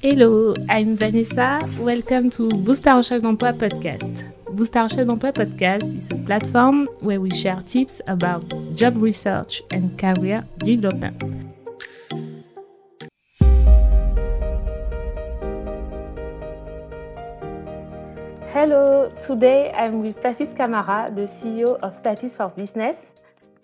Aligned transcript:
Hello, 0.00 0.54
I'm 0.68 0.96
Vanessa. 0.96 1.58
Welcome 1.80 2.30
to 2.30 2.48
Boost 2.62 2.84
ta 2.84 2.94
recherche 2.94 3.20
d'emploi 3.20 3.52
podcast. 3.52 4.24
Boost 4.52 4.72
ta 4.72 4.84
recherche 4.84 5.04
d'emploi 5.04 5.32
podcast 5.32 5.92
is 5.92 6.08
a 6.12 6.14
platform 6.14 6.88
where 7.00 7.18
we 7.20 7.30
share 7.30 7.60
tips 7.62 8.00
about 8.06 8.44
job 8.76 9.02
research 9.02 9.60
and 9.72 9.98
career 9.98 10.44
development. 10.58 11.20
Hello, 18.54 19.10
today 19.20 19.72
I'm 19.72 20.00
with 20.00 20.20
Papis 20.22 20.52
Camara, 20.56 21.10
the 21.12 21.26
CEO 21.26 21.76
of 21.82 22.00
Papis 22.04 22.36
for 22.36 22.50
Business. 22.50 22.96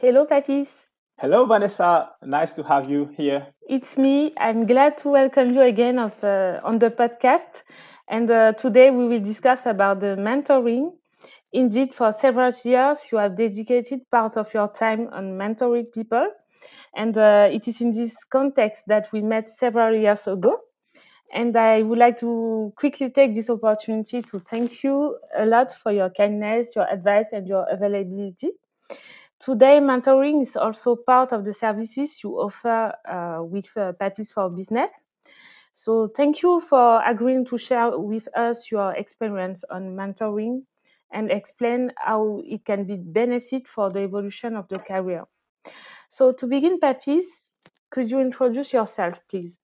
Hello, 0.01 0.25
Papis. 0.25 0.84
Hello, 1.19 1.47
Vanessa. 1.47 2.11
Nice 2.23 2.53
to 2.55 2.65
have 2.65 2.91
you 2.91 3.07
here. 3.17 3.47
It's 3.69 3.97
me. 3.97 4.33
I'm 4.37 4.67
glad 4.67 4.99
to 4.99 5.11
welcome 5.11 5.55
you 5.55 5.63
again 5.63 5.99
of, 5.99 6.13
uh, 6.25 6.61
on 6.65 6.81
the 6.81 6.91
podcast. 6.91 7.63
And 8.09 8.29
uh, 8.31 8.53
today 8.55 8.91
we 8.91 9.07
will 9.07 9.21
discuss 9.21 9.65
about 9.67 10.01
the 10.01 10.17
mentoring. 10.17 10.93
Indeed, 11.53 11.95
for 11.95 12.11
several 12.11 12.51
years, 12.65 13.07
you 13.13 13.19
have 13.19 13.37
dedicated 13.37 14.01
part 14.11 14.37
of 14.37 14.53
your 14.53 14.69
time 14.73 15.09
on 15.13 15.39
mentoring 15.39 15.93
people. 15.93 16.29
And 16.97 17.17
uh, 17.17 17.49
it 17.51 17.69
is 17.69 17.81
in 17.81 17.93
this 17.93 18.25
context 18.25 18.83
that 18.89 19.07
we 19.13 19.23
met 19.23 19.49
several 19.49 19.95
years 19.95 20.27
ago. 20.27 20.59
And 21.33 21.57
I 21.57 21.83
would 21.83 21.99
like 21.99 22.19
to 22.21 22.73
quickly 22.77 23.11
take 23.11 23.35
this 23.35 23.49
opportunity 23.51 24.21
to 24.21 24.39
thank 24.41 24.83
you 24.83 25.17
a 25.37 25.47
lot 25.47 25.73
for 25.73 25.93
your 25.93 26.11
kindness, 26.11 26.71
your 26.75 26.89
advice, 26.91 27.29
and 27.33 27.47
your 27.47 27.67
availability. 27.71 28.51
Today, 29.45 29.79
mentoring 29.79 30.41
is 30.41 30.57
also 30.57 30.97
part 30.97 31.33
of 31.33 31.45
the 31.45 31.53
services 31.53 32.25
you 32.25 32.31
offer 32.41 32.95
uh, 33.07 33.45
with 33.45 33.69
uh, 33.77 33.93
Papis 33.93 34.33
for 34.33 34.49
Business. 34.49 34.91
So, 35.75 36.09
thank 36.09 36.41
you 36.41 36.63
for 36.63 37.03
agreeing 37.07 37.45
to 37.47 37.59
share 37.59 37.99
with 37.99 38.27
us 38.35 38.71
your 38.71 38.95
experience 38.95 39.63
on 39.69 39.95
mentoring 39.95 40.63
and 41.13 41.31
explain 41.31 41.93
how 41.99 42.41
it 42.47 42.65
can 42.65 42.85
be 42.85 42.97
benefit 42.97 43.69
for 43.69 43.91
the 43.91 44.01
evolution 44.01 44.57
of 44.57 44.67
the 44.69 44.79
career. 44.79 45.25
So, 46.09 46.33
to 46.33 46.47
begin, 46.47 46.81
Papis, 46.81 47.53
could 47.91 48.11
you 48.11 48.21
introduce 48.21 48.73
yourself, 48.73 49.21
please? 49.29 49.59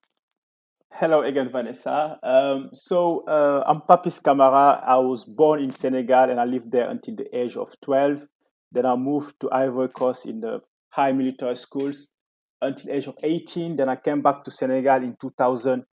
Hello 0.93 1.23
again, 1.23 1.49
Vanessa. 1.49 2.19
Um, 2.23 2.69
so 2.75 3.25
uh, 3.27 3.65
I'm 3.67 3.81
Papis 3.81 4.19
Camara. 4.19 4.83
I 4.85 4.97
was 4.97 5.25
born 5.25 5.63
in 5.63 5.73
Senegal 5.73 6.29
and 6.29 6.39
I 6.39 6.45
lived 6.45 6.71
there 6.71 6.91
until 6.91 7.17
the 7.17 7.35
age 7.35 7.57
of 7.57 7.75
12. 7.81 8.27
Then 8.73 8.87
I 8.87 8.97
moved 8.97 9.41
to 9.41 9.51
Ivory 9.51 9.89
Coast 9.89 10.27
in 10.27 10.41
the 10.41 10.61
high 10.91 11.13
military 11.13 11.57
schools 11.57 12.09
until 12.63 12.93
age 12.93 13.07
of 13.07 13.17
18. 13.23 13.77
Then 13.77 13.89
I 13.89 13.97
came 13.97 14.23
back 14.23 14.45
to 14.45 14.51
Senegal 14.51 15.03
in 15.03 15.17
2000 15.21 15.85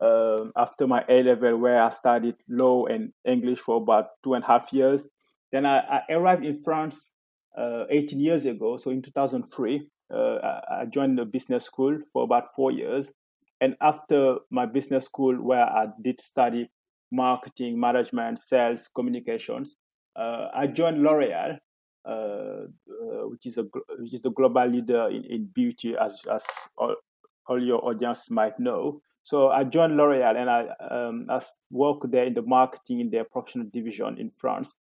um, 0.00 0.52
after 0.56 0.86
my 0.86 1.04
A 1.08 1.22
level, 1.22 1.56
where 1.58 1.82
I 1.82 1.88
studied 1.90 2.36
law 2.48 2.86
and 2.86 3.12
English 3.24 3.60
for 3.60 3.76
about 3.76 4.08
two 4.22 4.34
and 4.34 4.44
a 4.44 4.46
half 4.46 4.72
years. 4.72 5.08
Then 5.52 5.66
I, 5.66 5.78
I 5.78 6.12
arrived 6.12 6.44
in 6.44 6.62
France 6.62 7.12
uh, 7.56 7.84
18 7.90 8.18
years 8.20 8.44
ago. 8.44 8.76
So 8.76 8.90
in 8.90 9.02
2003, 9.02 9.88
uh, 10.12 10.16
I, 10.70 10.84
joined 10.86 11.18
the 11.18 11.24
business 11.24 11.64
school 11.64 11.98
for 12.12 12.24
about 12.24 12.52
four 12.54 12.72
years. 12.72 13.14
And 13.60 13.76
after 13.80 14.36
my 14.50 14.66
business 14.66 15.04
school, 15.04 15.36
where 15.36 15.64
I 15.64 15.86
did 16.02 16.20
study 16.20 16.70
marketing, 17.10 17.78
management, 17.78 18.38
sales, 18.40 18.90
communications, 18.94 19.76
uh, 20.16 20.48
I 20.52 20.66
joined 20.66 21.02
L'Oreal 21.02 21.58
which 22.04 23.46
is 23.46 23.58
a 23.58 23.62
which 23.98 24.14
is 24.14 24.22
the 24.22 24.30
global 24.30 24.66
leader 24.66 25.08
in, 25.08 25.24
in 25.24 25.44
beauty, 25.46 25.94
as 26.00 26.20
as 26.32 26.44
all, 26.76 26.94
all 27.46 27.62
your 27.62 27.84
audience 27.84 28.30
might 28.30 28.58
know. 28.58 29.00
So 29.22 29.48
I 29.48 29.64
joined 29.64 29.96
L'Oreal 29.96 30.36
and 30.36 30.50
I 30.50 30.66
um, 30.90 31.26
I 31.30 31.40
worked 31.70 32.10
there 32.10 32.24
in 32.24 32.34
the 32.34 32.42
marketing 32.42 33.00
in 33.00 33.10
their 33.10 33.24
professional 33.24 33.66
division 33.72 34.18
in 34.18 34.30
France, 34.30 34.76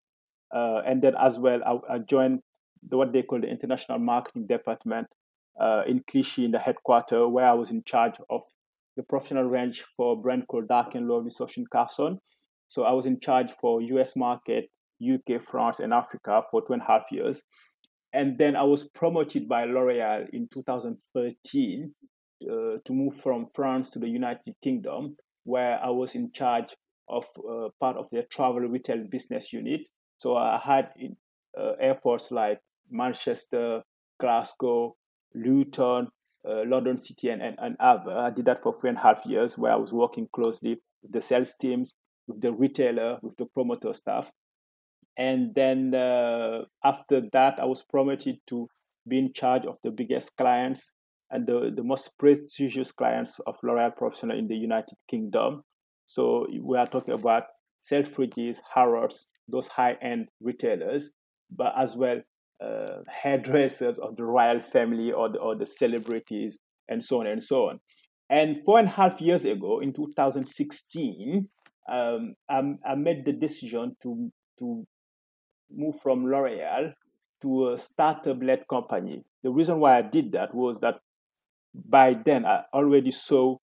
uh, 0.55 0.83
and 0.85 1.01
then 1.01 1.15
as 1.21 1.39
well 1.39 1.61
I, 1.65 1.95
I, 1.95 1.99
joined 1.99 2.41
the, 2.89 2.97
what 2.97 3.13
they 3.13 3.23
call 3.23 3.41
the 3.41 3.49
international 3.49 3.99
marketing 3.99 4.47
department 4.49 5.07
uh, 5.61 5.83
in 5.87 6.03
Clichy 6.09 6.45
in 6.45 6.51
the 6.51 6.59
headquarters, 6.59 7.31
where 7.31 7.47
I 7.47 7.53
was 7.53 7.71
in 7.71 7.85
charge 7.85 8.15
of 8.31 8.43
the 8.97 9.03
professional 9.05 9.45
range 9.45 9.83
for 9.97 10.21
brand 10.21 10.49
called 10.49 10.69
Dark 10.69 10.95
and 10.97 11.09
Lovely 11.09 11.31
SoftSheen-Carson. 11.31 12.19
So 12.67 12.85
I 12.85 12.93
was 12.93 13.07
in 13.07 13.21
charge 13.21 13.51
for 13.53 13.81
U.S. 13.81 14.17
market, 14.17 14.71
UK, 15.03 15.43
France, 15.43 15.81
and 15.81 15.93
Africa 15.93 16.43
for 16.51 16.63
two 16.67 16.73
and 16.73 16.83
a 16.83 16.87
half 16.87 17.07
years. 17.11 17.45
And 18.13 18.37
then 18.39 18.57
I 18.57 18.63
was 18.63 18.85
promoted 18.85 19.49
by 19.49 19.65
L'Oreal 19.65 20.29
in 20.33 20.49
2013 20.53 21.95
uh, 22.45 22.79
to 22.85 22.93
move 22.93 23.17
from 23.17 23.47
France 23.55 23.91
to 23.91 23.99
the 23.99 24.09
United 24.09 24.55
Kingdom, 24.63 25.17
where 25.45 25.81
I 25.83 25.89
was 25.91 26.15
in 26.15 26.31
charge 26.33 26.75
of 27.09 27.25
uh, 27.39 27.69
part 27.81 27.97
of 27.97 28.09
their 28.11 28.25
travel 28.31 28.61
retail 28.61 29.05
business 29.11 29.53
unit. 29.53 29.83
So 30.19 30.37
I 30.37 30.61
had 30.63 30.91
uh, 31.59 31.73
airports 31.81 32.31
like 32.31 32.59
Manchester, 32.91 33.83
Glasgow, 34.21 34.95
Luton, 35.35 36.09
uh, 36.47 36.63
London 36.67 36.99
City, 36.99 37.31
and, 37.31 37.43
and, 37.43 37.57
and 37.59 37.77
other. 37.81 38.13
I 38.13 38.31
did 38.31 38.45
that 38.45 38.63
for 38.63 38.75
three 38.79 38.91
and 38.91 38.99
a 38.99 39.03
half 39.03 39.25
years, 39.25 39.57
where 39.57 39.73
I 39.73 39.77
was 39.77 39.93
working 39.93 40.29
closely 40.35 40.81
with 41.03 41.13
the 41.13 41.21
sales 41.21 41.55
teams, 41.59 41.95
with 42.27 42.41
the 42.41 42.53
retailer, 42.53 43.19
with 43.23 43.37
the 43.37 43.47
promoter 43.47 43.93
staff 43.93 44.31
and 45.17 45.55
then 45.55 45.95
uh, 45.95 46.63
after 46.85 47.23
that 47.33 47.59
i 47.61 47.65
was 47.65 47.83
promoted 47.83 48.37
to 48.47 48.69
be 49.09 49.19
in 49.19 49.33
charge 49.33 49.65
of 49.67 49.79
the 49.83 49.91
biggest 49.91 50.37
clients 50.37 50.93
and 51.33 51.47
the, 51.47 51.73
the 51.75 51.83
most 51.83 52.17
prestigious 52.19 52.93
clients 52.93 53.41
of 53.47 53.57
l'oreal 53.63 53.97
professional 53.97 54.39
in 54.39 54.47
the 54.47 54.55
united 54.55 54.95
kingdom. 55.09 55.63
So 56.07 56.47
we 56.63 56.77
are 56.77 56.87
talking 56.87 57.15
about 57.15 57.45
selfridges 57.79 58.59
harrods 58.73 59.29
those 59.49 59.67
high-end 59.67 60.29
retailers 60.41 61.11
but 61.51 61.73
as 61.77 61.97
well 61.97 62.21
uh, 62.65 63.01
hairdressers 63.09 63.99
of 63.99 64.17
the 64.17 64.25
royal 64.25 64.61
family 64.61 65.11
or 65.11 65.29
the, 65.31 65.39
or 65.39 65.57
the 65.57 65.67
celebrities 65.67 66.59
and 66.89 67.03
so 67.03 67.21
on 67.21 67.27
and 67.27 67.43
so 67.43 67.69
on. 67.71 67.81
And 68.31 68.65
four 68.65 68.79
and 68.79 68.89
a 68.89 68.93
half 68.93 69.21
years 69.21 69.45
ago 69.45 69.81
in 69.81 69.93
2016 69.93 71.49
um, 71.91 72.35
I, 72.49 72.61
I 72.87 72.95
made 72.95 73.25
the 73.25 73.33
decision 73.33 73.97
to 74.03 74.31
to 74.61 74.87
move 75.75 76.01
from 76.01 76.27
L'Oreal 76.27 76.93
to 77.43 77.73
a 77.73 77.79
startup-led 77.79 78.67
company. 78.69 79.25
The 79.43 79.51
reason 79.51 79.81
why 79.81 79.99
I 79.99 80.03
did 80.03 80.33
that 80.33 80.55
was 80.55 80.81
that 80.81 81.01
by 81.75 82.15
then 82.15 82.45
I 82.47 82.63
already 82.73 83.11
saw 83.11 83.57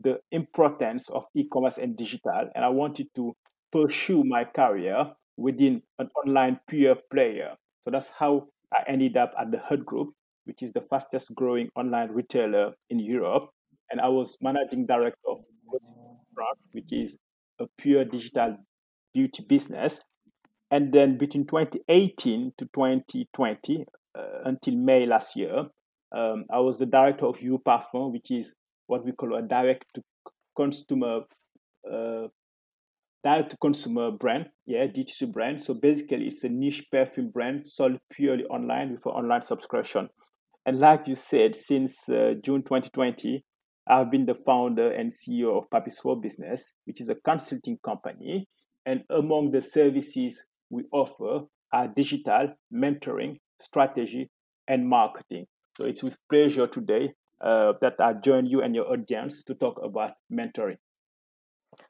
the 0.00 0.20
importance 0.30 1.08
of 1.08 1.24
e-commerce 1.34 1.78
and 1.78 1.96
digital, 1.96 2.50
and 2.54 2.64
I 2.64 2.68
wanted 2.68 3.08
to 3.16 3.34
pursue 3.72 4.24
my 4.24 4.44
career 4.44 5.12
within 5.36 5.82
an 5.98 6.08
online 6.24 6.60
pure 6.68 6.96
player. 7.10 7.54
So 7.84 7.90
that's 7.90 8.10
how 8.10 8.48
I 8.72 8.82
ended 8.88 9.16
up 9.16 9.32
at 9.38 9.50
the 9.50 9.58
Hut 9.58 9.84
Group, 9.84 10.14
which 10.44 10.62
is 10.62 10.72
the 10.72 10.80
fastest 10.80 11.34
growing 11.34 11.68
online 11.76 12.10
retailer 12.10 12.72
in 12.90 12.98
Europe. 12.98 13.50
And 13.90 14.00
I 14.00 14.08
was 14.08 14.36
managing 14.40 14.86
director 14.86 15.28
of 15.28 15.40
France, 16.34 16.68
which 16.72 16.92
is 16.92 17.18
a 17.60 17.66
pure 17.78 18.04
digital 18.04 18.56
beauty 19.12 19.44
business. 19.48 20.02
And 20.74 20.92
then 20.92 21.18
between 21.18 21.46
2018 21.46 22.54
to 22.58 22.64
2020, 22.74 23.84
uh, 24.18 24.22
until 24.44 24.74
May 24.74 25.06
last 25.06 25.36
year, 25.36 25.66
um, 26.10 26.46
I 26.52 26.58
was 26.58 26.80
the 26.80 26.86
director 26.86 27.26
of 27.26 27.40
You 27.40 27.60
Parfum, 27.64 28.10
which 28.10 28.32
is 28.32 28.56
what 28.88 29.04
we 29.04 29.12
call 29.12 29.36
a 29.36 29.42
direct 29.42 29.84
to 29.94 30.02
consumer 30.56 31.20
uh, 31.88 32.26
direct 33.22 33.50
to 33.50 33.56
consumer 33.58 34.10
brand, 34.10 34.46
yeah, 34.66 34.86
D2C 34.86 35.32
brand. 35.32 35.62
So 35.62 35.74
basically, 35.74 36.26
it's 36.26 36.42
a 36.42 36.48
niche 36.48 36.86
perfume 36.90 37.30
brand 37.30 37.68
sold 37.68 37.98
purely 38.10 38.44
online 38.46 38.90
with 38.90 39.06
an 39.06 39.12
online 39.12 39.42
subscription. 39.42 40.08
And 40.66 40.80
like 40.80 41.06
you 41.06 41.14
said, 41.14 41.54
since 41.54 42.08
uh, 42.08 42.34
June 42.44 42.62
2020, 42.62 43.44
I've 43.86 44.10
been 44.10 44.26
the 44.26 44.34
founder 44.34 44.90
and 44.90 45.12
CEO 45.12 45.56
of 45.56 45.70
Papis 45.70 46.02
Business, 46.20 46.72
which 46.84 47.00
is 47.00 47.08
a 47.08 47.14
consulting 47.14 47.78
company. 47.84 48.48
And 48.84 49.04
among 49.08 49.52
the 49.52 49.62
services 49.62 50.44
we 50.74 50.84
offer 50.92 51.46
are 51.72 51.88
digital 51.88 52.54
mentoring, 52.72 53.38
strategy, 53.60 54.28
and 54.66 54.88
marketing. 54.88 55.46
So 55.76 55.84
it's 55.86 56.02
with 56.02 56.18
pleasure 56.28 56.66
today 56.66 57.14
uh, 57.40 57.74
that 57.80 57.94
I 58.00 58.14
join 58.14 58.46
you 58.46 58.62
and 58.62 58.74
your 58.74 58.90
audience 58.92 59.44
to 59.44 59.54
talk 59.54 59.80
about 59.82 60.12
mentoring. 60.32 60.78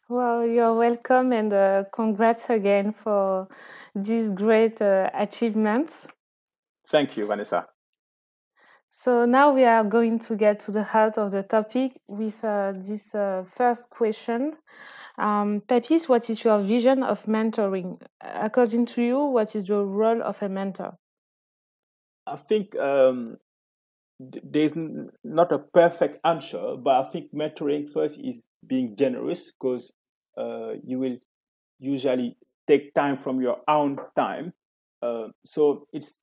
Well, 0.08 0.46
you're 0.46 0.75
welcome 0.75 1.32
and 1.32 1.52
uh, 1.52 1.84
congrats 1.92 2.50
again 2.50 2.94
for 3.02 3.48
these 3.94 4.31
great 4.31 4.81
uh, 4.81 5.10
achievements. 5.14 6.06
Thank 6.88 7.16
you, 7.16 7.26
Vanessa. 7.26 7.66
So 8.96 9.25
now 9.25 9.52
we 9.52 9.64
are 9.64 9.82
going 9.82 10.20
to 10.20 10.37
get 10.37 10.61
to 10.61 10.70
the 10.70 10.85
heart 10.85 11.19
of 11.19 11.32
the 11.32 11.43
topic 11.43 12.00
with 12.06 12.43
uh, 12.44 12.73
this 12.76 13.12
uh, 13.12 13.44
first 13.56 13.91
question. 13.91 14.52
Um, 15.19 15.62
Papis, 15.67 16.08
what 16.08 16.31
is 16.31 16.44
your 16.44 16.62
vision 16.62 17.02
of 17.02 17.20
mentoring? 17.25 18.00
According 18.20 18.87
to 18.87 19.02
you, 19.02 19.19
what 19.19 19.56
is 19.56 19.67
the 19.67 19.79
role 19.79 20.23
of 20.23 20.41
a 20.43 20.49
mentor? 20.49 20.96
I 22.29 22.37
think 22.37 22.76
um, 22.76 23.37
there's 24.20 24.75
not 24.76 25.50
a 25.50 25.58
perfect 25.58 26.20
answer, 26.25 26.76
but 26.76 27.05
I 27.05 27.11
think 27.11 27.35
mentoring 27.35 27.90
first 27.93 28.20
is 28.20 28.47
being 28.64 28.94
generous 28.97 29.50
because 29.50 29.93
uh, 30.38 30.75
you 30.85 31.00
will 31.00 31.17
usually 31.81 32.37
take 32.69 32.94
time 32.94 33.19
from 33.19 33.43
your 33.43 33.58
own 33.67 33.99
time. 34.17 34.52
Uh, 35.02 35.29
so 35.44 35.88
it's 35.93 36.20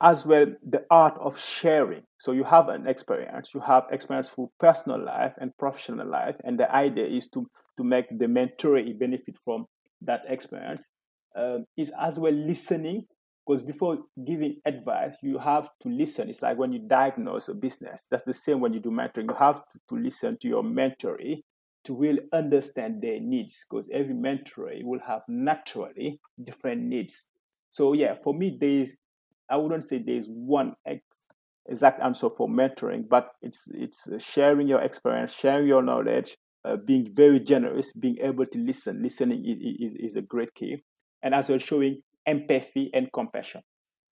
as 0.00 0.26
well 0.26 0.46
the 0.66 0.84
art 0.90 1.16
of 1.18 1.38
sharing. 1.38 2.02
So 2.18 2.32
you 2.32 2.44
have 2.44 2.68
an 2.68 2.86
experience, 2.86 3.54
you 3.54 3.60
have 3.60 3.86
experience 3.90 4.28
through 4.28 4.50
personal 4.58 5.02
life 5.02 5.34
and 5.40 5.56
professional 5.58 6.08
life, 6.08 6.36
and 6.44 6.58
the 6.58 6.74
idea 6.74 7.06
is 7.06 7.28
to 7.28 7.46
to 7.76 7.84
make 7.84 8.06
the 8.10 8.26
mentoree 8.26 8.98
benefit 8.98 9.38
from 9.38 9.66
that 10.02 10.22
experience. 10.28 10.88
Uh, 11.36 11.58
is 11.76 11.92
as 12.00 12.18
well 12.18 12.32
listening 12.32 13.06
because 13.46 13.62
before 13.62 13.98
giving 14.26 14.60
advice, 14.64 15.16
you 15.22 15.38
have 15.38 15.68
to 15.80 15.88
listen. 15.88 16.28
It's 16.28 16.42
like 16.42 16.58
when 16.58 16.72
you 16.72 16.80
diagnose 16.80 17.48
a 17.48 17.54
business. 17.54 18.02
That's 18.10 18.24
the 18.24 18.34
same 18.34 18.60
when 18.60 18.72
you 18.72 18.80
do 18.80 18.90
mentoring. 18.90 19.28
You 19.28 19.36
have 19.38 19.62
to, 19.72 19.78
to 19.90 19.96
listen 19.96 20.38
to 20.40 20.48
your 20.48 20.62
mentoree 20.62 21.42
to 21.84 21.94
really 21.94 22.20
understand 22.32 23.00
their 23.02 23.20
needs 23.20 23.64
because 23.68 23.88
every 23.92 24.14
mentoree 24.14 24.84
will 24.84 25.00
have 25.06 25.22
naturally 25.28 26.20
different 26.42 26.82
needs. 26.82 27.26
So 27.70 27.92
yeah, 27.92 28.14
for 28.14 28.34
me, 28.34 28.56
there's 28.60 28.96
I 29.50 29.56
wouldn't 29.56 29.84
say 29.84 29.98
there's 29.98 30.26
one 30.28 30.74
ex- 30.86 31.28
exact 31.68 32.00
answer 32.00 32.30
for 32.30 32.48
mentoring, 32.48 33.08
but 33.08 33.32
it's 33.42 33.68
it's 33.74 34.08
sharing 34.18 34.68
your 34.68 34.80
experience, 34.80 35.32
sharing 35.32 35.66
your 35.66 35.82
knowledge, 35.82 36.36
uh, 36.64 36.76
being 36.76 37.08
very 37.12 37.40
generous, 37.40 37.92
being 37.92 38.18
able 38.20 38.46
to 38.46 38.58
listen. 38.58 39.02
Listening 39.02 39.44
is, 39.44 39.92
is, 39.92 40.00
is 40.00 40.16
a 40.16 40.22
great 40.22 40.54
key, 40.54 40.82
and 41.22 41.34
as 41.34 41.48
well 41.48 41.58
showing 41.58 42.02
empathy 42.26 42.90
and 42.94 43.12
compassion. 43.12 43.62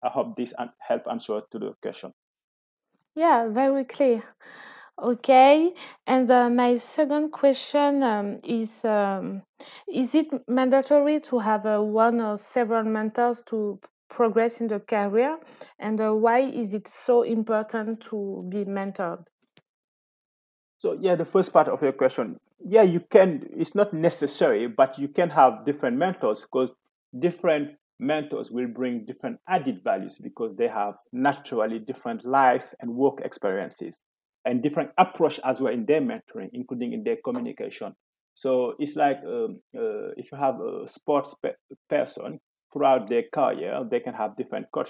I 0.04 0.10
hope 0.10 0.36
this 0.36 0.54
help 0.80 1.04
answer 1.10 1.42
to 1.52 1.60
the 1.60 1.74
question. 1.82 2.14
Yeah, 3.16 3.48
very 3.50 3.84
clear. 3.86 4.24
Okay, 5.00 5.74
and 6.08 6.30
uh, 6.32 6.50
my 6.50 6.76
second 6.78 7.32
question 7.32 8.02
um, 8.02 8.38
is: 8.44 8.84
um, 8.86 9.44
Is 9.88 10.16
it 10.16 10.28
mandatory 10.48 11.20
to 11.22 11.40
have 11.40 11.66
uh, 11.66 11.80
one 11.80 12.20
or 12.20 12.38
several 12.38 12.84
mentors 12.84 13.44
to 13.48 13.80
progress 14.10 14.60
in 14.62 14.68
the 14.68 14.80
career, 14.80 15.38
and 15.80 16.00
uh, 16.00 16.14
why 16.14 16.42
is 16.42 16.74
it 16.74 16.88
so 16.88 17.24
important 17.24 18.02
to 18.02 18.46
be 18.50 18.66
mentored? 18.66 19.24
So 20.78 20.98
yeah, 21.00 21.16
the 21.16 21.26
first 21.26 21.52
part 21.52 21.68
of 21.68 21.82
your 21.82 21.94
question, 21.94 22.38
yeah, 22.64 22.84
you 22.84 23.02
can. 23.10 23.48
It's 23.56 23.76
not 23.76 23.94
necessary, 23.94 24.68
but 24.68 24.98
you 25.00 25.08
can 25.08 25.30
have 25.32 25.66
different 25.66 25.98
mentors 25.98 26.42
because 26.42 26.72
different 27.18 27.78
mentors 28.00 28.52
will 28.52 28.68
bring 28.68 29.06
different 29.06 29.40
added 29.48 29.84
values 29.84 30.20
because 30.20 30.56
they 30.56 30.68
have 30.68 30.96
naturally 31.12 31.80
different 31.80 32.26
life 32.26 32.74
and 32.80 32.94
work 32.94 33.22
experiences 33.22 34.04
and 34.46 34.62
different 34.62 34.92
approach 34.98 35.40
as 35.44 35.62
well 35.62 35.74
in 35.74 35.86
their 35.86 36.02
mentoring, 36.02 36.50
including 36.54 36.94
in 36.94 37.04
their 37.04 37.18
communication. 37.24 37.94
So 38.36 38.76
it's 38.78 38.96
like 38.96 39.18
um, 39.26 39.62
uh, 39.76 40.14
if 40.16 40.32
you 40.32 40.38
have 40.38 40.60
a 40.62 40.88
sports 40.88 41.36
pe- 41.42 41.54
person 41.90 42.40
throughout 42.72 43.10
their 43.10 43.24
career, 43.34 43.84
they 43.90 44.00
can 44.00 44.14
have 44.14 44.36
different 44.36 44.72
coach 44.72 44.90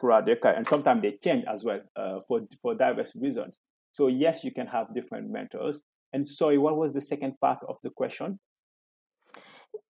throughout 0.00 0.26
their 0.26 0.36
career, 0.36 0.54
and 0.54 0.66
sometimes 0.66 1.02
they 1.02 1.18
change 1.22 1.44
as 1.50 1.64
well 1.64 1.80
uh, 1.96 2.20
for 2.26 2.40
for 2.62 2.74
diverse 2.74 3.14
reasons. 3.16 3.58
So 3.92 4.08
yes, 4.08 4.44
you 4.44 4.52
can 4.52 4.66
have 4.66 4.94
different 4.94 5.30
mentors. 5.30 5.80
And 6.12 6.26
sorry, 6.26 6.58
what 6.58 6.76
was 6.76 6.92
the 6.92 7.00
second 7.00 7.40
part 7.40 7.58
of 7.68 7.76
the 7.82 7.90
question? 7.90 8.38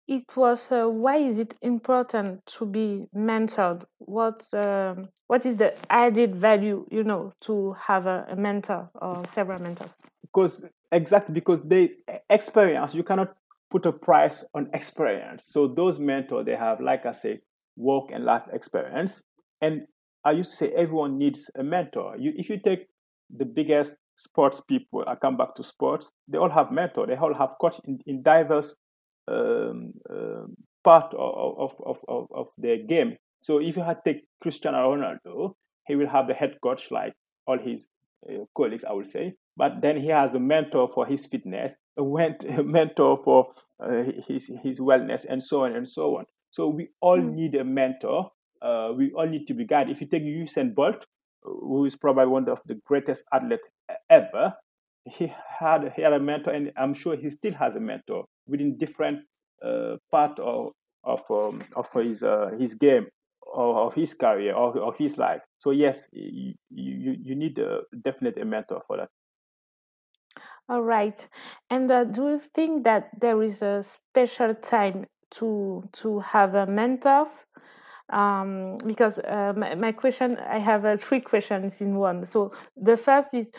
it 0.08 0.36
was 0.36 0.70
uh, 0.70 0.84
why 0.84 1.16
is 1.16 1.38
it 1.38 1.54
important 1.62 2.44
to 2.46 2.64
be 2.64 3.06
mentored 3.14 3.84
what 3.98 4.46
um, 4.54 5.08
what 5.26 5.44
is 5.44 5.56
the 5.56 5.74
added 5.90 6.34
value 6.34 6.86
you 6.90 7.02
know 7.02 7.32
to 7.40 7.74
have 7.74 8.06
a, 8.06 8.26
a, 8.30 8.36
mentor 8.36 8.88
or 9.02 9.24
several 9.26 9.60
mentors 9.60 9.96
because 10.22 10.64
exactly 10.92 11.34
because 11.34 11.62
they 11.64 11.90
experience 12.30 12.94
you 12.94 13.02
cannot 13.02 13.34
put 13.70 13.86
a 13.86 13.92
price 13.92 14.44
on 14.54 14.68
experience 14.72 15.44
so 15.46 15.66
those 15.66 15.98
mentors 15.98 16.46
they 16.46 16.56
have 16.56 16.80
like 16.80 17.06
i 17.06 17.12
say 17.12 17.38
work 17.76 18.10
and 18.12 18.24
life 18.24 18.44
experience 18.52 19.22
and 19.60 19.82
i 20.24 20.30
used 20.30 20.50
to 20.50 20.56
say 20.56 20.70
everyone 20.72 21.18
needs 21.18 21.50
a 21.58 21.62
mentor 21.62 22.16
you, 22.18 22.32
if 22.36 22.48
you 22.48 22.58
take 22.58 22.86
the 23.36 23.44
biggest 23.44 23.96
sports 24.16 24.60
people 24.68 25.04
i 25.06 25.14
come 25.14 25.36
back 25.36 25.54
to 25.54 25.62
sports 25.62 26.10
they 26.28 26.38
all 26.38 26.50
have 26.50 26.70
mentor 26.70 27.06
they 27.06 27.16
all 27.16 27.34
have 27.34 27.54
coach 27.60 27.80
in, 27.84 27.98
in 28.06 28.22
diverse 28.22 28.76
um, 29.28 29.92
um, 30.10 30.56
part 30.86 31.12
of, 31.14 31.74
of, 31.84 32.04
of, 32.08 32.26
of 32.32 32.48
their 32.56 32.78
game. 32.78 33.16
So 33.42 33.58
if 33.58 33.76
you 33.76 33.82
had 33.82 33.98
take 34.04 34.24
Cristiano 34.40 34.78
Ronaldo, 34.94 35.54
he 35.86 35.96
will 35.96 36.08
have 36.08 36.28
the 36.28 36.34
head 36.34 36.56
coach 36.62 36.90
like 36.90 37.12
all 37.46 37.58
his 37.58 37.88
uh, 38.28 38.44
colleagues, 38.56 38.84
I 38.84 38.92
would 38.92 39.06
say. 39.06 39.34
But 39.56 39.80
then 39.80 39.96
he 39.96 40.08
has 40.08 40.34
a 40.34 40.40
mentor 40.40 40.88
for 40.88 41.06
his 41.06 41.24
fitness, 41.24 41.76
a, 41.96 42.04
went, 42.04 42.44
mentor 42.64 43.18
for 43.22 43.54
uh, 43.80 44.04
his 44.28 44.50
his 44.62 44.80
wellness, 44.80 45.24
and 45.28 45.42
so 45.42 45.64
on 45.64 45.74
and 45.74 45.88
so 45.88 46.18
on. 46.18 46.24
So 46.50 46.68
we 46.68 46.88
all 47.00 47.18
mm. 47.18 47.32
need 47.32 47.54
a 47.54 47.64
mentor. 47.64 48.30
Uh, 48.60 48.92
we 48.96 49.12
all 49.12 49.26
need 49.26 49.46
to 49.46 49.54
be 49.54 49.64
guided. 49.64 49.94
If 49.94 50.00
you 50.00 50.06
take 50.08 50.24
Usain 50.24 50.74
Bolt, 50.74 51.06
who 51.42 51.84
is 51.84 51.96
probably 51.96 52.26
one 52.26 52.48
of 52.48 52.60
the 52.66 52.74
greatest 52.84 53.24
athletes 53.32 53.62
ever, 54.10 54.54
he 55.04 55.32
had 55.58 55.92
he 55.94 56.02
had 56.02 56.12
a 56.12 56.20
mentor, 56.20 56.50
and 56.50 56.72
I'm 56.76 56.94
sure 56.94 57.16
he 57.16 57.30
still 57.30 57.54
has 57.54 57.76
a 57.76 57.80
mentor 57.80 58.24
within 58.46 58.76
different 58.76 59.20
uh, 59.64 59.96
part 60.10 60.38
of 60.38 60.72
of 61.04 61.22
um, 61.30 61.62
of 61.76 61.90
his 61.92 62.22
uh, 62.22 62.50
his 62.58 62.74
game 62.74 63.06
or 63.40 63.86
of 63.86 63.94
his 63.94 64.14
career 64.14 64.54
or 64.54 64.76
of 64.78 64.98
his 64.98 65.16
life. 65.18 65.42
So 65.58 65.70
yes, 65.70 66.08
you 66.12 66.54
you, 66.70 67.16
you 67.22 67.34
need 67.34 67.58
a, 67.58 67.80
definitely 68.02 68.42
a 68.42 68.46
mentor 68.46 68.82
for 68.86 68.96
that. 68.98 69.08
All 70.68 70.82
right, 70.82 71.28
and 71.70 71.90
uh, 71.90 72.04
do 72.04 72.30
you 72.30 72.40
think 72.54 72.84
that 72.84 73.10
there 73.20 73.40
is 73.42 73.62
a 73.62 73.84
special 73.84 74.54
time 74.54 75.06
to 75.32 75.88
to 75.92 76.18
have 76.20 76.54
a 76.54 76.66
mentors? 76.66 77.46
Um, 78.08 78.76
because 78.86 79.18
uh, 79.18 79.52
my, 79.56 79.74
my, 79.74 79.92
question, 79.92 80.36
I 80.38 80.58
have 80.58 80.84
uh, 80.84 80.96
three 80.96 81.20
questions 81.20 81.80
in 81.80 81.96
one. 81.96 82.24
So 82.24 82.52
the 82.76 82.96
first 82.96 83.34
is, 83.34 83.50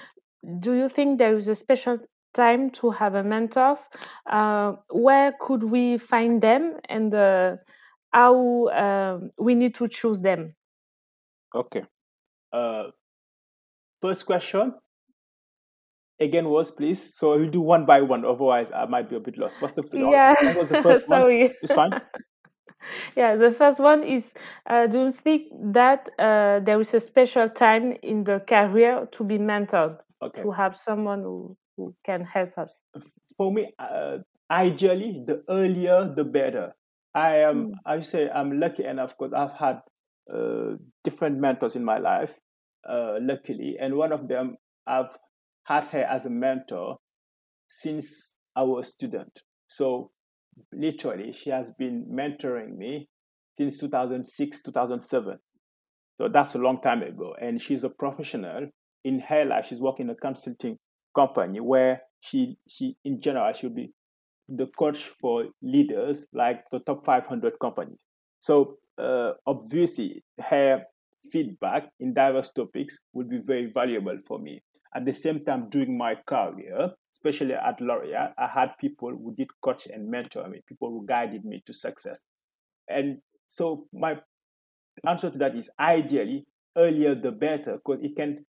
do 0.59 0.73
you 0.73 0.87
think 0.87 1.17
there 1.17 1.35
is 1.35 1.49
a 1.49 1.55
special 1.55 1.99
time 2.33 2.69
to 2.69 2.89
have 2.91 3.15
a 3.15 3.23
mentors 3.23 3.89
uh, 4.29 4.73
where 4.89 5.33
could 5.39 5.63
we 5.63 5.97
find 5.97 6.41
them? 6.41 6.75
And 6.87 7.13
uh, 7.13 7.57
how 8.11 8.67
uh, 8.67 9.19
we 9.37 9.55
need 9.55 9.75
to 9.75 9.87
choose 9.87 10.19
them? 10.19 10.55
Okay. 11.53 11.83
Uh, 12.53 12.91
first 14.01 14.25
question 14.25 14.73
again 16.19 16.49
was 16.49 16.71
please 16.71 17.15
so 17.15 17.37
we'll 17.37 17.49
do 17.49 17.61
one 17.61 17.85
by 17.85 18.01
one. 18.01 18.25
Otherwise 18.25 18.71
i 18.71 18.85
might 18.85 19.09
be 19.09 19.15
a 19.15 19.19
bit 19.19 19.37
lost. 19.37 19.61
What's 19.61 19.73
the 19.73 19.83
yeah. 19.93 20.33
what 20.43 20.57
was 20.57 20.69
the 20.69 20.81
first 20.87 21.07
one? 21.07 21.29
It's 21.61 21.73
fine. 21.73 21.91
Yeah 23.17 23.35
the 23.35 23.51
first 23.51 23.79
one 23.79 24.03
is 24.03 24.31
uh, 24.69 24.87
do 24.87 25.05
you 25.05 25.11
think 25.11 25.51
that 25.73 26.09
uh, 26.19 26.61
there 26.61 26.79
is 26.79 26.93
a 26.93 26.99
special 26.99 27.49
time 27.49 27.97
in 28.01 28.23
the 28.23 28.39
career 28.47 29.07
to 29.11 29.23
be 29.23 29.37
mentored? 29.37 29.97
Okay. 30.21 30.41
to 30.41 30.51
have 30.51 30.75
someone 30.75 31.21
who 31.21 31.55
who 31.77 31.95
can 32.05 32.25
help 32.25 32.57
us? 32.57 32.81
For 33.37 33.53
me, 33.53 33.71
uh, 33.77 34.17
ideally, 34.49 35.23
the 35.25 35.43
earlier 35.49 36.11
the 36.15 36.23
better. 36.23 36.73
I 37.13 37.37
am, 37.37 37.67
mm. 37.67 37.73
I 37.85 38.01
say, 38.01 38.29
I'm 38.29 38.59
lucky 38.59 38.83
enough 38.83 39.15
because 39.17 39.33
I've 39.33 39.53
had 39.53 39.81
uh, 40.31 40.77
different 41.03 41.39
mentors 41.39 41.75
in 41.75 41.83
my 41.83 41.97
life, 41.97 42.37
uh, 42.87 43.17
luckily, 43.21 43.77
and 43.79 43.95
one 43.95 44.11
of 44.11 44.27
them 44.27 44.57
I've 44.85 45.15
had 45.67 45.87
her 45.87 46.03
as 46.03 46.25
a 46.25 46.29
mentor 46.29 46.97
since 47.67 48.33
I 48.55 48.63
was 48.63 48.87
a 48.87 48.89
student. 48.89 49.41
So 49.67 50.11
literally, 50.73 51.31
she 51.33 51.49
has 51.49 51.71
been 51.77 52.05
mentoring 52.11 52.77
me 52.77 53.09
since 53.57 53.77
2006, 53.79 54.63
2007. 54.63 55.37
So 56.19 56.29
that's 56.29 56.55
a 56.55 56.57
long 56.57 56.81
time 56.81 57.03
ago. 57.03 57.35
And 57.39 57.61
she's 57.61 57.83
a 57.83 57.89
professional 57.89 58.69
in 59.03 59.19
her 59.19 59.45
life. 59.45 59.67
She's 59.67 59.81
working 59.81 60.07
in 60.07 60.11
a 60.11 60.15
consulting 60.15 60.77
company 61.15 61.59
where 61.59 62.01
she 62.21 62.57
she 62.67 62.95
in 63.03 63.19
general 63.21 63.51
she'll 63.53 63.69
be 63.69 63.91
the 64.47 64.67
coach 64.79 65.03
for 65.19 65.45
leaders 65.61 66.25
like 66.33 66.63
the 66.71 66.79
top 66.79 67.03
500 67.05 67.53
companies 67.59 68.05
so 68.39 68.77
uh, 69.01 69.31
obviously 69.45 70.23
her 70.39 70.83
feedback 71.31 71.89
in 71.99 72.13
diverse 72.13 72.51
topics 72.51 72.97
would 73.13 73.29
be 73.29 73.39
very 73.43 73.69
valuable 73.73 74.17
for 74.27 74.39
me 74.39 74.61
at 74.95 75.05
the 75.05 75.13
same 75.13 75.39
time 75.39 75.69
during 75.69 75.97
my 75.97 76.15
career 76.25 76.91
especially 77.11 77.53
at 77.53 77.79
l'oreal 77.81 78.31
i 78.37 78.47
had 78.47 78.77
people 78.79 79.09
who 79.09 79.33
did 79.35 79.47
coach 79.61 79.87
and 79.87 80.09
mentor 80.09 80.47
me 80.47 80.61
people 80.67 80.89
who 80.89 81.05
guided 81.05 81.43
me 81.45 81.61
to 81.65 81.73
success 81.73 82.21
and 82.87 83.17
so 83.47 83.85
my 83.93 84.17
answer 85.05 85.29
to 85.29 85.37
that 85.37 85.55
is 85.55 85.69
ideally 85.79 86.45
earlier 86.77 87.15
the 87.15 87.31
better 87.31 87.77
because 87.77 88.03
it 88.03 88.15
can 88.15 88.45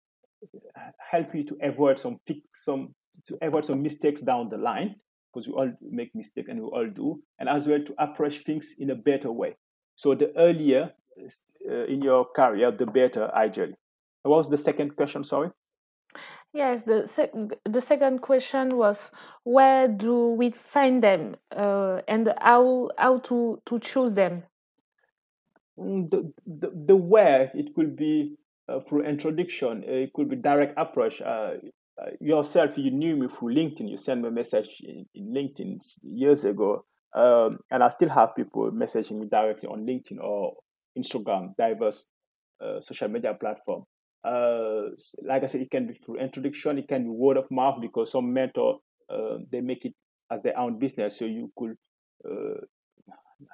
help 0.99 1.33
you 1.33 1.43
to 1.43 1.57
avoid 1.61 1.99
some 1.99 2.19
some 2.53 2.93
to 3.25 3.37
avoid 3.41 3.63
some 3.63 3.81
mistakes 3.81 4.21
down 4.21 4.49
the 4.49 4.57
line 4.57 4.95
because 5.33 5.47
we 5.47 5.53
all 5.53 5.71
make 5.81 6.13
mistakes 6.15 6.49
and 6.49 6.61
we 6.61 6.67
all 6.67 6.87
do, 6.87 7.21
and 7.39 7.49
as 7.49 7.67
well 7.67 7.81
to 7.81 7.93
approach 7.97 8.39
things 8.39 8.75
in 8.77 8.91
a 8.91 8.95
better 8.95 9.31
way. 9.31 9.55
So 9.95 10.13
the 10.15 10.31
earlier 10.37 10.91
uh, 11.69 11.85
in 11.85 12.01
your 12.01 12.25
career, 12.25 12.71
the 12.71 12.85
better, 12.85 13.33
ideally. 13.33 13.75
What 14.23 14.37
was 14.37 14.49
the 14.49 14.57
second 14.57 14.95
question? 14.95 15.23
Sorry. 15.23 15.49
Yes, 16.53 16.83
the 16.83 17.07
sec- 17.07 17.33
the 17.65 17.81
second 17.81 18.19
question 18.21 18.77
was 18.77 19.11
where 19.43 19.87
do 19.87 20.29
we 20.29 20.51
find 20.51 21.03
them 21.03 21.35
uh, 21.55 22.01
and 22.07 22.31
how 22.39 22.89
how 22.97 23.19
to 23.19 23.61
to 23.65 23.79
choose 23.79 24.13
them. 24.13 24.43
Mm, 25.79 26.11
the, 26.11 26.33
the, 26.45 26.71
the 26.87 26.95
where 26.95 27.51
it 27.55 27.73
could 27.73 27.95
be 27.95 28.35
uh, 28.69 28.79
through 28.79 29.03
introduction, 29.03 29.83
it 29.83 30.13
could 30.13 30.29
be 30.29 30.35
direct 30.35 30.77
approach. 30.77 31.21
Uh, 31.21 31.55
uh, 32.01 32.09
yourself, 32.19 32.77
you 32.77 32.91
knew 32.91 33.15
me 33.15 33.27
through 33.27 33.53
LinkedIn. 33.53 33.89
You 33.89 33.97
sent 33.97 34.21
me 34.21 34.27
a 34.27 34.31
message 34.31 34.81
in, 34.81 35.05
in 35.13 35.33
LinkedIn 35.33 35.79
years 36.01 36.43
ago, 36.43 36.85
um, 37.15 37.59
and 37.69 37.83
I 37.83 37.89
still 37.89 38.09
have 38.09 38.35
people 38.35 38.71
messaging 38.71 39.19
me 39.19 39.27
directly 39.27 39.69
on 39.69 39.85
LinkedIn 39.85 40.19
or 40.19 40.53
Instagram, 40.97 41.55
diverse 41.55 42.07
uh, 42.61 42.79
social 42.79 43.07
media 43.09 43.33
platform. 43.33 43.83
Uh, 44.23 44.89
like 45.21 45.43
I 45.43 45.47
said, 45.47 45.61
it 45.61 45.71
can 45.71 45.87
be 45.87 45.93
through 45.93 46.17
introduction, 46.19 46.77
it 46.77 46.87
can 46.87 47.03
be 47.03 47.09
word 47.09 47.37
of 47.37 47.51
mouth 47.51 47.81
because 47.81 48.11
some 48.11 48.31
mentor 48.31 48.79
uh, 49.09 49.37
they 49.51 49.61
make 49.61 49.85
it 49.85 49.93
as 50.31 50.43
their 50.43 50.57
own 50.57 50.79
business, 50.79 51.17
so 51.17 51.25
you 51.25 51.51
could 51.57 51.75
uh, 52.25 52.61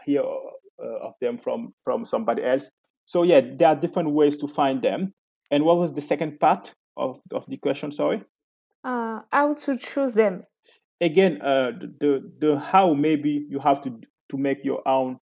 hear 0.06 0.22
uh, 0.22 1.08
of 1.08 1.14
them 1.22 1.38
from 1.38 1.74
from 1.84 2.06
somebody 2.06 2.44
else. 2.44 2.70
So 3.06 3.24
yeah, 3.24 3.42
there 3.42 3.70
are 3.70 3.76
different 3.76 4.12
ways 4.12 4.38
to 4.38 4.48
find 4.48 4.82
them. 4.82 5.14
And 5.52 5.66
what 5.66 5.78
was 5.78 5.92
the 5.94 6.02
second 6.02 6.40
part 6.40 6.74
of 6.96 7.22
of 7.34 7.46
the 7.48 7.58
question? 7.58 7.92
Sorry. 7.92 8.24
Uh, 8.84 9.22
how 9.32 9.56
to 9.56 9.78
choose 9.78 10.14
them? 10.14 10.44
Again, 11.02 11.42
uh, 11.42 11.72
the 12.00 12.32
the 12.40 12.60
how 12.60 12.94
maybe 12.94 13.46
you 13.50 13.60
have 13.60 13.82
to 13.84 14.00
to 14.30 14.38
make 14.38 14.64
your 14.64 14.88
own 14.88 15.20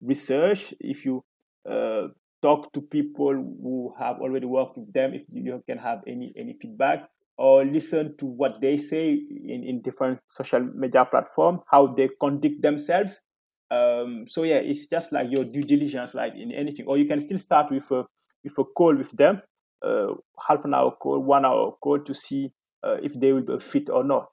research. 0.00 0.72
If 0.80 1.04
you 1.04 1.24
uh, 1.68 2.08
talk 2.44 2.70
to 2.74 2.82
people 2.82 3.32
who 3.32 3.94
have 3.98 4.16
already 4.20 4.44
worked 4.44 4.76
with 4.76 4.92
them 4.92 5.14
if 5.14 5.22
you 5.32 5.62
can 5.66 5.78
have 5.78 6.00
any 6.06 6.30
any 6.36 6.52
feedback 6.60 7.08
or 7.38 7.64
listen 7.64 8.14
to 8.18 8.26
what 8.26 8.60
they 8.60 8.76
say 8.76 9.18
in, 9.54 9.64
in 9.64 9.80
different 9.80 10.18
social 10.26 10.60
media 10.60 11.06
platform 11.06 11.60
how 11.70 11.86
they 11.86 12.08
conduct 12.20 12.60
themselves. 12.60 13.22
Um, 13.70 14.26
so 14.28 14.42
yeah 14.42 14.56
it's 14.56 14.86
just 14.86 15.10
like 15.10 15.28
your 15.30 15.44
due 15.44 15.62
diligence 15.62 16.14
like 16.14 16.34
in 16.34 16.52
anything. 16.52 16.84
Or 16.86 16.98
you 16.98 17.06
can 17.06 17.20
still 17.20 17.38
start 17.38 17.72
with 17.72 17.90
a 17.90 18.04
with 18.44 18.58
a 18.58 18.64
call 18.64 18.94
with 18.94 19.10
them 19.12 19.40
uh, 19.82 20.12
half 20.46 20.66
an 20.66 20.74
hour 20.74 20.90
call 20.90 21.20
one 21.20 21.46
hour 21.46 21.72
call 21.80 22.00
to 22.00 22.12
see 22.12 22.52
uh, 22.82 22.98
if 23.02 23.18
they 23.18 23.32
will 23.32 23.48
be 23.52 23.58
fit 23.58 23.88
or 23.88 24.04
not. 24.04 24.28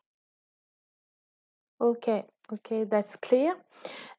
Okay 1.79 2.25
okay 2.53 2.83
that's 2.83 3.15
clear 3.15 3.55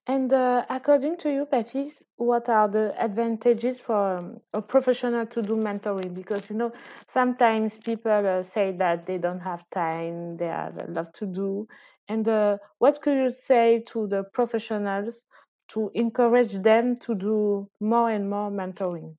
and 0.06 0.32
uh, 0.32 0.64
according 0.68 1.16
to 1.18 1.32
you, 1.32 1.46
Papis, 1.46 2.02
what 2.16 2.48
are 2.48 2.68
the 2.68 2.92
advantages 2.98 3.80
for 3.80 4.16
um, 4.18 4.38
a 4.52 4.60
professional 4.60 5.26
to 5.26 5.42
do 5.42 5.54
mentoring? 5.54 6.12
Because 6.12 6.48
you 6.50 6.56
know, 6.56 6.72
sometimes 7.06 7.78
people 7.78 8.10
uh, 8.10 8.42
say 8.42 8.72
that 8.72 9.06
they 9.06 9.18
don't 9.18 9.40
have 9.40 9.64
time, 9.70 10.36
they 10.36 10.46
have 10.46 10.76
a 10.78 10.90
lot 10.90 11.14
to 11.14 11.26
do. 11.26 11.68
And 12.08 12.28
uh, 12.28 12.58
what 12.78 13.00
could 13.00 13.16
you 13.16 13.30
say 13.30 13.84
to 13.88 14.08
the 14.08 14.24
professionals 14.24 15.24
to 15.68 15.90
encourage 15.94 16.60
them 16.62 16.96
to 16.96 17.14
do 17.14 17.68
more 17.80 18.10
and 18.10 18.28
more 18.28 18.50
mentoring? 18.50 19.14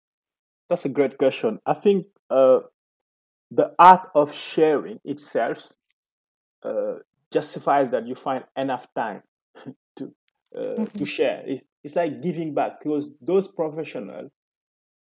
That's 0.70 0.86
a 0.86 0.90
great 0.90 1.18
question. 1.18 1.60
I 1.66 1.76
think 1.76 2.08
uh, 2.30 2.60
the 3.52 3.74
art 3.80 4.10
of 4.16 4.34
sharing 4.34 5.00
itself 5.06 5.70
uh, 6.64 6.96
justifies 7.32 7.90
that 7.92 8.06
you 8.06 8.16
find 8.16 8.44
enough 8.58 8.88
time 8.94 9.24
mm-hmm. 10.58 10.98
to 10.98 11.06
share. 11.06 11.44
It's, 11.46 11.64
it's 11.84 11.96
like 11.96 12.22
giving 12.22 12.54
back 12.54 12.80
because 12.82 13.10
those 13.22 13.48
professionals, 13.48 14.32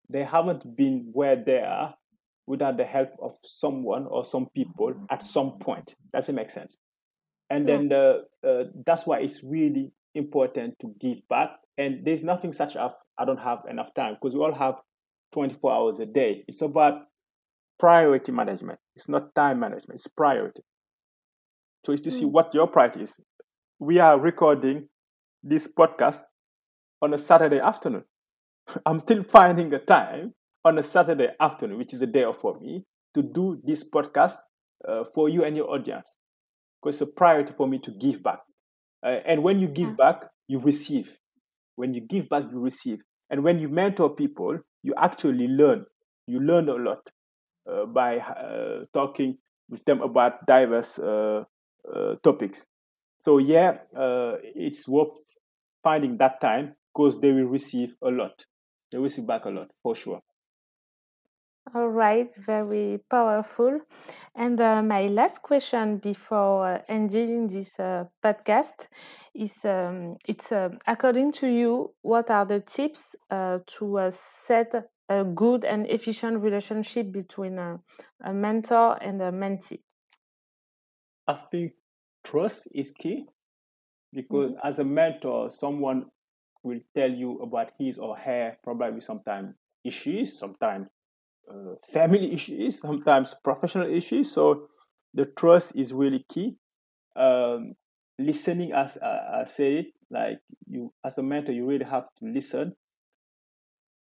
they 0.10 0.24
haven't 0.24 0.76
been 0.76 1.10
where 1.12 1.36
they 1.36 1.60
are 1.60 1.96
without 2.48 2.78
the 2.78 2.86
help 2.86 3.10
of 3.22 3.34
someone 3.44 4.08
or 4.08 4.26
some 4.26 4.48
people 4.56 4.94
at 5.10 5.22
some 5.22 5.60
point. 5.60 5.96
Does 6.14 6.30
it 6.30 6.34
make 6.34 6.50
sense? 6.50 6.78
And 7.50 7.68
yeah. 7.68 7.78
then 7.78 7.90
the, 7.90 8.24
uh, 8.48 8.64
that's 8.86 9.06
why 9.06 9.20
it's 9.20 9.44
really 9.44 9.92
important 10.16 10.80
to 10.80 10.94
give 11.00 11.28
back. 11.30 11.52
And 11.78 12.06
there's 12.06 12.24
nothing 12.24 12.54
such 12.54 12.76
as 12.76 12.92
I 13.18 13.26
don't 13.26 13.40
have 13.40 13.60
enough 13.70 13.94
time 13.94 14.16
because 14.16 14.36
we 14.36 14.42
all 14.42 14.54
have 14.54 14.76
24 15.32 15.72
hours 15.72 16.00
a 16.00 16.06
day. 16.06 16.44
It's 16.48 16.62
about 16.62 17.04
priority 17.80 18.32
management. 18.32 18.80
It's 18.96 19.08
not 19.08 19.34
time 19.36 19.60
management. 19.60 20.00
It's 20.00 20.08
priority. 20.08 20.62
So 21.86 21.94
it's 21.94 22.02
to 22.02 22.12
see 22.12 22.26
mm. 22.26 22.32
what 22.32 22.54
your 22.54 22.68
priority 22.68 23.04
is. 23.04 23.20
We 23.80 24.00
are 24.00 24.20
recording 24.20 24.90
this 25.44 25.68
podcast 25.68 26.22
on 27.02 27.14
a 27.14 27.18
Saturday 27.18 27.60
afternoon. 27.60 28.04
I'm 28.86 29.00
still 29.00 29.24
finding 29.24 29.74
a 29.74 29.80
time 29.80 30.34
on 30.66 30.78
a 30.78 30.84
Saturday 30.84 31.30
afternoon, 31.40 31.78
which 31.78 31.94
is 31.94 32.02
a 32.02 32.08
day 32.08 32.24
off 32.24 32.38
for 32.38 32.60
me, 32.60 32.86
to 33.14 33.24
do 33.24 33.62
this 33.64 33.90
podcast 33.90 34.36
uh, 34.88 35.04
for 35.14 35.30
you 35.30 35.44
and 35.44 35.56
your 35.56 35.70
audience. 35.70 36.16
Because 36.82 37.02
it's 37.02 37.10
a 37.10 37.14
priority 37.14 37.52
for 37.52 37.68
me 37.68 37.80
to 37.80 37.92
give 37.92 38.24
back. 38.24 38.40
Uh, 39.06 39.18
and 39.26 39.44
when 39.44 39.60
you 39.60 39.68
give 39.68 39.98
back, 39.98 40.24
you 40.48 40.60
receive. 40.60 41.18
When 41.76 41.94
you 41.94 42.02
give 42.02 42.30
back, 42.30 42.44
you 42.52 42.60
receive. 42.60 43.02
And 43.30 43.44
when 43.44 43.60
you 43.60 43.70
mentor 43.70 44.10
people, 44.10 44.60
you 44.84 44.94
actually 44.98 45.48
learn. 45.48 45.86
You 46.28 46.40
learn 46.40 46.70
a 46.70 46.76
lot 46.76 47.00
uh, 47.70 47.86
by 47.86 48.18
uh, 48.18 48.86
talking 48.94 49.38
with 49.70 49.84
them 49.86 50.02
about 50.02 50.46
diverse 50.46 51.00
uh, 51.00 51.44
uh, 51.94 52.16
topics. 52.24 52.66
So 53.22 53.38
yeah, 53.38 53.80
it's 54.56 54.88
worth 54.88 55.12
finding 55.84 56.18
that 56.18 56.42
time 56.42 56.76
because 56.94 57.20
they 57.20 57.32
will 57.32 57.46
receive 57.46 57.96
a 58.02 58.10
lot. 58.10 58.46
They 58.92 58.98
will 58.98 59.06
receive 59.06 59.28
back 59.28 59.46
a 59.46 59.50
lot 59.50 59.72
for 59.84 59.96
sure. 59.96 60.22
All 61.76 61.90
right, 61.90 62.34
very 62.36 63.00
powerful. 63.12 63.80
And 64.34 64.60
uh, 64.60 64.82
my 64.82 65.08
last 65.08 65.44
question 65.44 65.98
before 65.98 66.66
uh, 66.66 66.82
ending 66.88 67.48
this 67.48 67.80
uh, 67.80 68.06
podcast 68.24 68.88
is: 69.36 69.64
um, 69.66 70.18
It's 70.28 70.52
uh, 70.52 70.70
according 70.88 71.34
to 71.34 71.48
you, 71.48 71.94
what 72.02 72.32
are 72.32 72.46
the 72.46 72.62
tips 72.62 73.16
uh, 73.30 73.60
to 73.78 74.00
uh, 74.00 74.10
set 74.12 74.90
a 75.10 75.24
good 75.24 75.64
and 75.64 75.86
efficient 75.88 76.42
relationship 76.42 77.12
between 77.12 77.60
a, 77.60 77.80
a 78.24 78.34
mentor 78.34 78.98
and 79.00 79.22
a 79.22 79.32
mentee? 79.32 79.82
I 81.28 81.36
think 81.36 81.74
trust 82.24 82.68
is 82.74 82.92
key 82.92 83.26
because 84.14 84.52
mm-hmm. 84.52 84.68
as 84.68 84.80
a 84.80 84.84
mentor, 84.84 85.50
someone 85.50 86.06
will 86.64 86.80
tell 86.96 87.10
you 87.10 87.40
about 87.40 87.72
his 87.80 87.98
or 87.98 88.18
her 88.18 88.58
probably 88.64 89.02
sometimes 89.02 89.56
issues, 89.84 90.38
sometimes 90.38 90.88
uh, 91.50 91.76
family 91.92 92.34
issues, 92.34 92.80
sometimes 92.80 93.36
professional 93.44 93.90
issues. 93.90 94.32
So 94.32 94.68
the 95.14 95.26
trust 95.26 95.76
is 95.76 95.94
really 95.94 96.26
key. 96.30 96.58
Um, 97.16 97.74
listening, 98.18 98.72
as 98.74 98.98
I, 98.98 99.42
I 99.42 99.44
said, 99.46 99.86
like 100.12 100.40
you 100.68 100.94
as 101.06 101.18
a 101.18 101.24
mentor, 101.24 101.52
you 101.52 101.66
really 101.66 101.86
have 101.86 102.08
to 102.20 102.26
listen. 102.26 102.76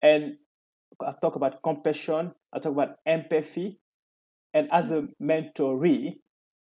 And 0.03 0.37
I 1.05 1.13
talk 1.21 1.37
about 1.37 1.63
compassion. 1.63 2.33
I 2.53 2.59
talk 2.59 2.73
about 2.73 2.97
empathy. 3.07 3.79
And 4.55 4.69
as 4.73 4.91
a 4.91 5.07
mentoree, 5.23 6.21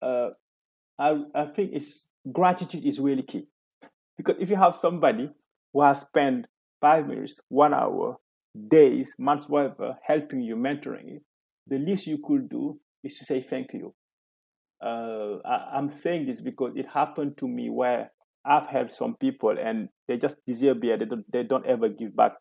uh, 0.03 0.31
I, 1.01 1.17
I 1.35 1.47
think 1.47 1.71
it's 1.73 2.09
gratitude 2.31 2.85
is 2.85 3.01
really 3.01 3.23
key. 3.23 3.47
Because 4.19 4.37
if 4.39 4.51
you 4.51 4.57
have 4.57 4.77
somebody 4.77 5.31
who 5.73 5.83
has 5.83 6.03
spent 6.03 6.47
five 6.81 7.09
minutes, 7.09 7.41
one 7.49 7.73
hour, 7.73 8.19
days, 8.69 9.15
months, 9.19 9.49
whatever, 9.49 9.97
helping 10.07 10.43
you, 10.43 10.57
mentoring 10.57 11.09
you, 11.09 11.21
the 11.67 11.79
least 11.79 12.07
you 12.07 12.19
could 12.23 12.51
do 12.51 12.79
is 13.03 13.17
to 13.19 13.25
say 13.25 13.41
thank 13.41 13.73
you. 13.73 13.95
Uh, 14.85 15.39
I, 15.45 15.79
am 15.79 15.91
saying 15.91 16.27
this 16.27 16.41
because 16.41 16.77
it 16.77 16.87
happened 16.93 17.39
to 17.39 17.49
me 17.49 17.71
where 17.71 18.11
I've 18.45 18.67
helped 18.67 18.93
some 18.93 19.17
people 19.17 19.57
and 19.59 19.89
they 20.07 20.19
just 20.19 20.37
disappear. 20.47 20.99
They 20.99 21.05
don't, 21.07 21.33
they 21.33 21.43
don't 21.43 21.67
ever 21.67 21.89
give 21.89 22.15
back, 22.15 22.33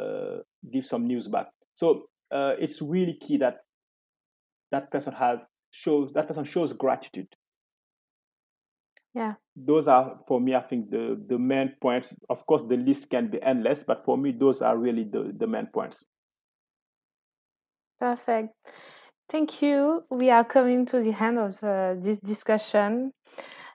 uh, 0.00 0.38
give 0.72 0.84
some 0.84 1.06
news 1.06 1.28
back. 1.28 1.46
So 1.74 2.04
uh, 2.32 2.54
it's 2.58 2.82
really 2.82 3.16
key 3.20 3.36
that 3.38 3.58
that 4.72 4.90
person 4.90 5.12
has 5.14 5.46
shows 5.72 6.12
that 6.14 6.26
person 6.26 6.44
shows 6.44 6.72
gratitude 6.72 7.28
yeah. 9.14 9.34
Those 9.56 9.88
are 9.88 10.16
for 10.26 10.40
me 10.40 10.54
i 10.54 10.60
think 10.60 10.90
the 10.90 11.20
the 11.28 11.38
main 11.38 11.74
points. 11.80 12.14
Of 12.28 12.46
course 12.46 12.64
the 12.64 12.76
list 12.76 13.10
can 13.10 13.28
be 13.28 13.42
endless 13.42 13.82
but 13.82 14.04
for 14.04 14.16
me 14.16 14.32
those 14.32 14.62
are 14.62 14.76
really 14.76 15.04
the 15.04 15.32
the 15.36 15.46
main 15.46 15.66
points. 15.66 16.04
Perfect. 17.98 18.54
Thank 19.28 19.62
you. 19.62 20.04
We 20.10 20.30
are 20.30 20.44
coming 20.44 20.86
to 20.86 21.00
the 21.00 21.12
end 21.12 21.38
of 21.38 21.62
uh, 21.62 21.94
this 21.98 22.18
discussion 22.18 23.12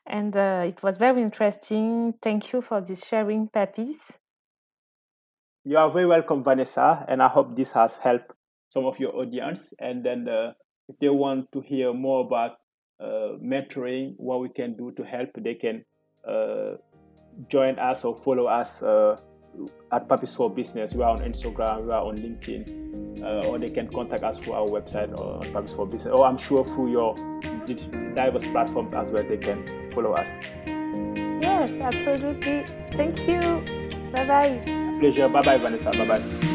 and 0.08 0.36
uh, 0.36 0.64
it 0.68 0.82
was 0.84 0.98
very 0.98 1.22
interesting. 1.22 2.14
Thank 2.22 2.52
you 2.52 2.62
for 2.62 2.82
this 2.82 3.06
sharing 3.06 3.48
papis. 3.48 4.12
You 5.64 5.78
are 5.78 5.92
very 5.92 6.06
welcome 6.06 6.44
vanessa 6.44 7.06
and 7.08 7.24
i 7.24 7.28
hope 7.28 7.56
this 7.56 7.72
has 7.72 7.96
helped 7.96 8.32
some 8.70 8.86
of 8.86 9.00
your 9.00 9.16
audience. 9.16 9.74
And 9.80 10.04
then 10.04 10.28
uh, 10.28 10.54
if 10.88 11.00
they 11.00 11.10
want 11.10 11.52
to 11.54 11.62
hear 11.62 11.94
more 11.94 12.26
about 12.26 12.58
mentoring, 13.02 14.14
what 14.18 14.40
we 14.42 14.50
can 14.50 14.76
do 14.76 14.92
to 14.92 15.04
help, 15.04 15.30
they 15.38 15.56
can 15.56 15.84
uh, 16.28 16.76
join 17.50 17.78
us 17.80 18.04
or 18.06 18.16
follow 18.16 18.46
us 18.46 18.82
uh, 18.82 19.18
at 19.92 20.08
Papis 20.08 20.34
for 20.34 20.50
Business. 20.50 20.94
We 20.94 21.04
are 21.04 21.12
on 21.12 21.20
Instagram, 21.20 21.86
we 21.86 21.92
are 21.92 22.04
on 22.04 22.18
LinkedIn, 22.18 23.24
uh, 23.24 23.48
or 23.48 23.60
they 23.60 23.70
can 23.70 23.88
contact 23.88 24.24
us 24.24 24.40
through 24.40 24.54
our 24.54 24.68
website 24.68 25.18
or 25.20 25.36
on 25.36 25.54
Papis 25.54 25.72
for 25.72 25.86
Business. 25.86 26.14
Or 26.14 26.26
I'm 26.26 26.38
sure 26.38 26.66
through 26.66 26.92
your 26.92 27.16
diverse 28.16 28.50
platforms 28.52 28.94
as 28.94 29.12
well, 29.12 29.24
they 29.24 29.38
can 29.38 29.92
follow 29.92 30.14
us. 30.14 30.30
Yes, 30.66 31.72
absolutely. 31.74 32.66
Thank 32.94 33.28
you. 33.28 33.42
Bye 34.12 34.26
bye. 34.26 34.98
Pleasure. 35.00 35.28
Bye 35.28 35.42
bye, 35.42 35.58
Vanessa. 35.58 35.92
Bye 35.92 36.08
bye. 36.08 36.52